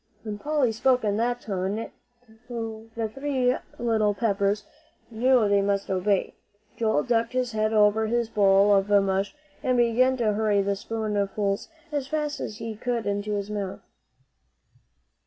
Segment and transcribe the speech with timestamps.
[0.23, 1.91] When Polly spoke in that tone,
[2.49, 4.65] the three little Peppers
[5.11, 6.33] knew they must obey.
[6.75, 11.67] Joel ducked his head over his bowl of mush, and began to hurry the spoonfuls
[11.91, 13.81] as fast as he could into his mouth.